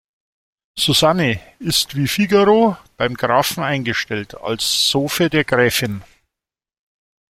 Susanne 0.79 1.39
ist, 1.59 1.95
wie 1.95 2.07
Figaro, 2.07 2.75
beim 2.97 3.13
Grafen 3.13 3.61
eingestellt, 3.61 4.33
als 4.33 4.87
Zofe 4.89 5.29
der 5.29 5.43
Gräfin. 5.43 6.01